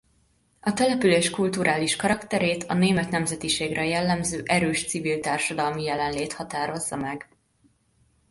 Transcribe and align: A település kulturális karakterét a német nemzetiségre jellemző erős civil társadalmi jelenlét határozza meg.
A 0.59 0.73
település 0.73 1.29
kulturális 1.29 1.95
karakterét 1.95 2.63
a 2.63 2.73
német 2.73 3.09
nemzetiségre 3.09 3.85
jellemző 3.85 4.41
erős 4.45 4.87
civil 4.87 5.19
társadalmi 5.19 5.83
jelenlét 5.83 6.33
határozza 6.33 6.95
meg. 6.95 7.29